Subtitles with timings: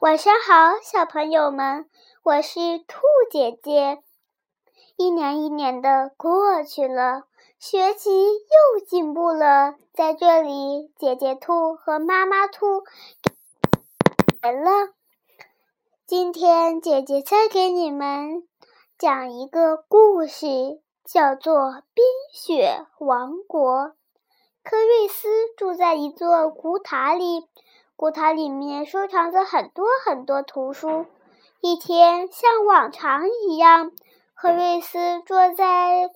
[0.00, 1.90] 晚上好，小朋友们，
[2.22, 3.00] 我是兔
[3.32, 4.00] 姐姐。
[4.94, 7.24] 一年一年的过去了，
[7.58, 9.74] 学习又进步了。
[9.92, 12.84] 在这里，姐姐兔和妈妈兔
[14.40, 14.70] 来了。
[16.06, 18.46] 今天，姐姐再给你们
[18.96, 21.54] 讲一个故事，叫做
[21.92, 23.82] 《冰雪王国》。
[24.62, 27.48] 科瑞斯住在一座古塔里。
[27.98, 31.06] 古塔里面收藏着很多很多图书。
[31.60, 33.90] 一天，像往常一样，
[34.36, 36.08] 克瑞斯坐在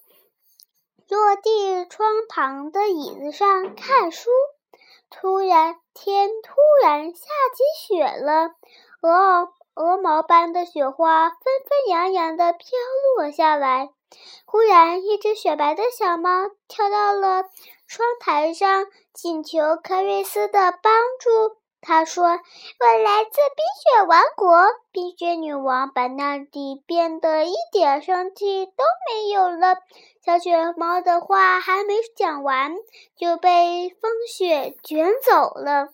[1.09, 4.30] 落地窗旁的椅子上看书。
[5.10, 8.52] 突然，天突然下起雪了，
[9.01, 12.69] 鹅鹅毛般的雪花纷纷扬扬地飘
[13.16, 13.91] 落下来。
[14.45, 17.43] 忽然，一只雪白的小猫跳到了
[17.88, 21.60] 窗台上，请求克瑞斯的帮助。
[21.85, 22.25] 他说
[22.79, 29.77] ：“我来自冰雪王国。”冰雪女王把那里变得一点生气都没有了。
[30.24, 32.77] 小雪猫的话还没讲完，
[33.16, 35.89] 就被风雪卷走了。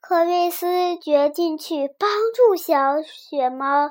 [0.00, 3.90] 克瑞斯决定去帮助小雪猫。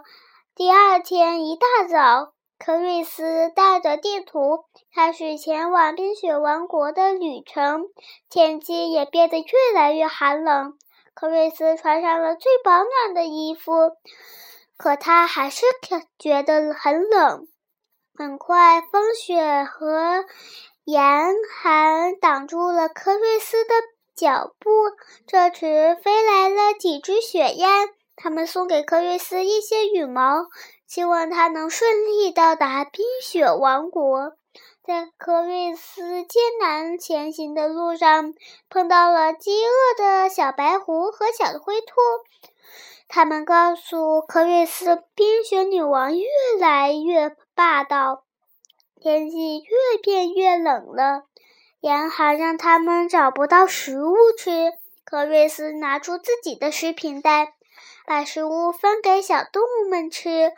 [0.56, 2.33] 第二天一大早。
[2.58, 4.66] 克瑞斯带着地图
[4.96, 7.86] 开始前往冰雪王国的旅程，
[8.30, 10.78] 天气也变得越来越寒冷。
[11.14, 13.92] 克瑞斯穿上了最保暖的衣服，
[14.78, 15.66] 可他还是
[16.18, 17.48] 觉得很冷。
[18.16, 20.24] 很快，风雪和
[20.86, 23.74] 严寒挡住了克瑞斯的
[24.16, 24.70] 脚步。
[25.28, 27.70] 这时，飞来了几只雪雁，
[28.16, 30.47] 他们送给克瑞斯一些羽毛。
[30.86, 34.33] 希望他能顺利到达冰雪王国。
[34.83, 38.36] 在科瑞斯艰难前行的路上，
[38.69, 41.95] 碰到了饥饿的小白狐和小灰兔。
[43.08, 46.28] 他们告诉科瑞斯，冰雪女王越
[46.59, 48.25] 来越霸道，
[49.00, 51.23] 天气越变越冷了，
[51.79, 54.73] 严寒让他们找不到食物吃。
[55.03, 57.56] 科瑞斯拿出自己的食品袋，
[58.06, 60.51] 把食物分给小动物们吃。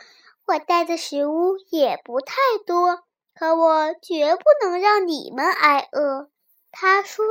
[0.48, 3.04] 我带的食物也不太多，
[3.34, 6.30] 可我绝不能让你们挨饿。”
[6.72, 7.26] 他说。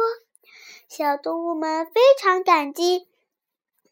[0.86, 3.08] 小动物们非常感激。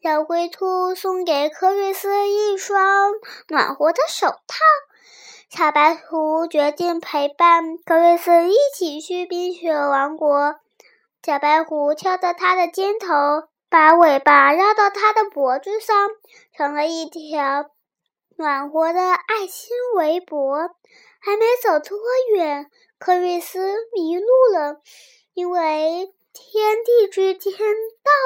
[0.01, 3.11] 小灰兔送给科瑞斯一双
[3.49, 4.57] 暖和的手套。
[5.49, 10.55] 小白兔决定陪伴科瑞斯一起去冰雪王国。
[11.23, 13.07] 小白狐跳到他的肩头，
[13.73, 16.11] 把尾巴绕到他的脖子上，
[16.55, 17.71] 成了一条。
[18.37, 20.69] 暖和的爱心围脖，
[21.19, 21.97] 还没走多
[22.35, 22.69] 远，
[22.99, 24.79] 克瑞斯迷路了，
[25.33, 27.51] 因为天地之间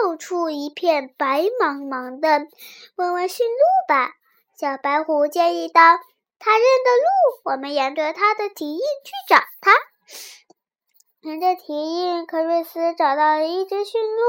[0.03, 2.50] 到处一片白茫茫的。
[2.97, 3.53] 问问驯鹿
[3.88, 4.16] 吧，
[4.59, 5.81] 小白狐建议道
[6.40, 9.72] ：“它认得路，我们沿着它的蹄印去找它。”
[11.24, 14.22] 沿着蹄印，克瑞斯找到了一只驯鹿。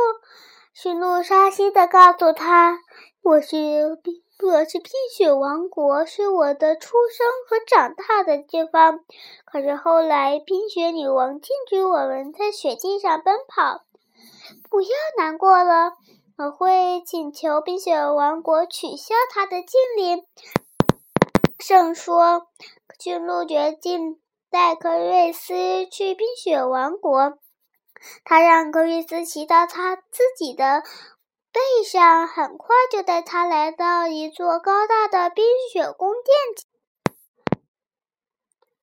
[0.80, 2.78] 驯鹿伤心地告诉他
[3.24, 9.00] ：“我是冰。”我是冰雪王国，是我的出生和长大的地方。
[9.44, 13.80] 可是后来，冰雪女王禁止我们在雪地上奔跑。
[14.70, 14.88] 不要
[15.18, 15.94] 难过了，
[16.36, 20.24] 我会请求冰雪王国取消他的禁令。
[21.58, 22.46] 圣说，
[23.00, 27.36] 驯鹿决定带克瑞斯去冰雪王国。
[28.24, 30.82] 他让格瑞斯骑到他自己的。
[31.50, 37.58] 背上很快就带他来到一座高大的冰雪宫殿。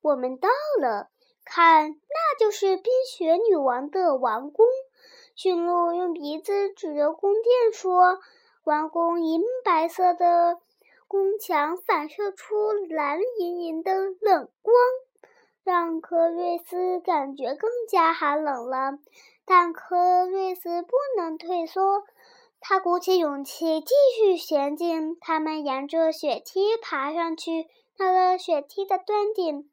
[0.02, 0.50] 我们到
[0.82, 1.10] 了，
[1.46, 4.66] 看，那就是冰雪女王的王宫。
[5.36, 8.20] 驯鹿用鼻子指着宫殿说
[8.66, 10.58] ：“王宫银白色的
[11.08, 14.76] 宫墙反射出蓝莹莹的冷光，
[15.66, 19.00] 让科瑞斯感觉更加寒冷了。
[19.44, 22.04] 但科瑞斯不能退缩。”
[22.68, 25.18] 他鼓起勇气继续前进。
[25.20, 29.70] 他们沿着雪梯爬上去，到了雪梯的端顶，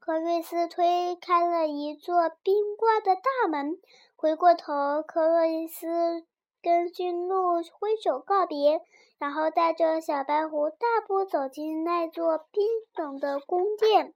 [0.00, 3.78] 科瑞斯推开了一座冰挂的大门。
[4.16, 6.24] 回过头，科瑞斯
[6.62, 8.80] 跟驯鹿挥手告别，
[9.18, 12.64] 然后带着小白狐大步走进那座冰
[12.96, 14.14] 冷的宫殿。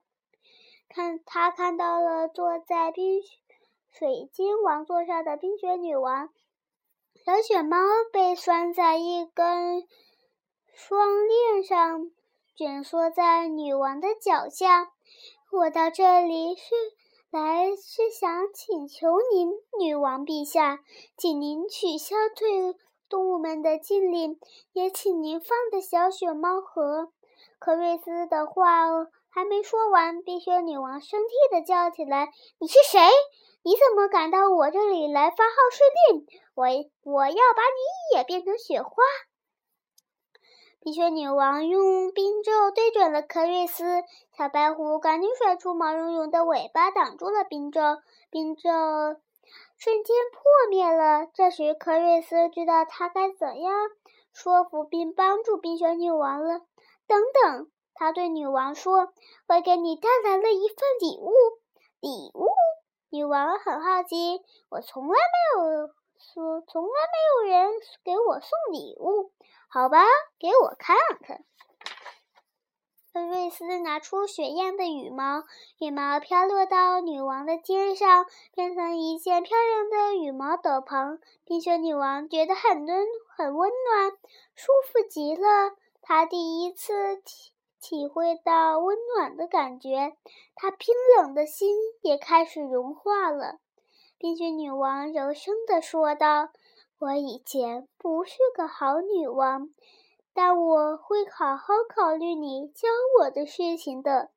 [0.89, 3.21] 看，他看到了坐在冰
[3.89, 6.29] 水晶王座上的冰雪女王。
[7.25, 7.77] 小雪猫
[8.13, 9.87] 被拴在一根
[10.73, 12.11] 双链上，
[12.55, 14.91] 蜷缩在女王的脚下。
[15.51, 16.75] 我到这里是
[17.29, 20.79] 来是想请求您，女王陛下，
[21.17, 22.75] 请您取消对
[23.09, 24.39] 动物们的禁令，
[24.73, 27.11] 也请您放的小雪猫和
[27.59, 28.85] 克瑞斯的话
[29.37, 32.99] 还没说完，冰雪女王生气的叫起来：“你是谁？
[33.61, 36.25] 你怎么敢到我这里来发号施令？
[36.55, 36.65] 我
[37.03, 38.89] 我要把你也变成雪花！”
[40.81, 44.01] 冰雪女王用冰咒对准了克瑞斯，
[44.35, 47.79] 小白狐赶紧甩出毛茸茸的尾巴挡住了冰咒，
[48.31, 48.71] 冰咒
[49.77, 50.41] 瞬间破
[50.71, 51.27] 灭了。
[51.31, 53.71] 这时，克瑞斯知道他该怎样
[54.33, 56.61] 说服并帮助冰雪女王了。
[57.05, 59.11] 等等，他对女王说
[59.49, 61.31] ：“我给你带来了一份礼物。”
[61.99, 62.47] 礼物？
[63.09, 64.41] 女王很好奇。
[64.69, 65.87] 我从来没有
[66.19, 67.71] 说，从来没有人
[68.03, 69.31] 给我送礼物。
[69.69, 70.03] 好吧，
[70.39, 71.43] 给我看看。
[73.13, 75.43] 菲瑞斯拿出雪样的羽毛，
[75.79, 81.19] 羽毛飘落到女王的肩上，变成一件漂亮的羽毛斗篷。
[81.43, 84.11] 冰雪女王觉得很温很温暖，
[84.53, 85.71] 舒服极了。
[86.03, 87.51] 她第一次体
[87.89, 90.17] 体会到温暖的感觉，
[90.55, 93.59] 她冰冷的心也开始融化了。
[94.17, 96.49] 冰雪女王柔声地说道。
[96.99, 99.69] 我以前不是个好女王，
[100.33, 102.89] 但我会好好考虑你教
[103.19, 104.31] 我的事情的，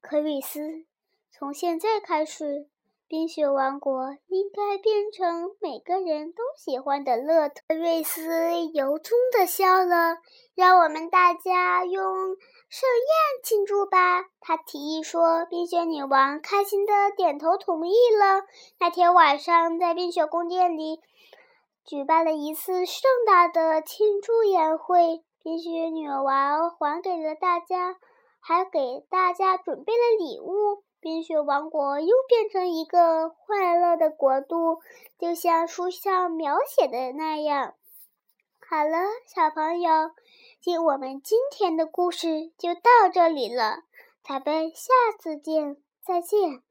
[0.00, 0.86] 克里斯。
[1.30, 2.68] 从现在开始，
[3.14, 7.62] 冰雪王国应该变成每个人都喜欢的乐特。
[7.68, 10.18] 瑞斯由衷的笑了，
[10.56, 14.24] 让我们大家用盛宴庆祝吧。
[14.40, 18.42] 他提议说，冰雪女王开心的点头同意了。
[18.80, 20.98] 那天晚上，在冰雪宫殿里。
[21.84, 27.94] 举办了一次盛大的庆祝宴会，冰雪女王还给了大家，
[28.40, 30.82] 还给大家准备了礼物。
[31.04, 34.80] 冰雪王国又变成一个快乐的国度，
[35.18, 37.74] 就像书上描写的那样。
[38.66, 38.96] 好了，
[39.26, 39.90] 小朋友，
[40.62, 43.82] 今我们今天的故事就到这里了，
[44.26, 46.62] 咱们下次见，再见。